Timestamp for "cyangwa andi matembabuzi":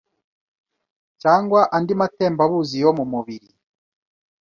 1.21-2.75